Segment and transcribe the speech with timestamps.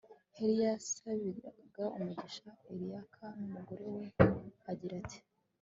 [0.35, 4.05] heli yasabiraga umugisha elikana n'umugore we,
[4.71, 5.19] agira ati